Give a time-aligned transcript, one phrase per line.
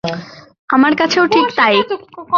[0.69, 1.75] আমার কাছেও ঠিক তাই।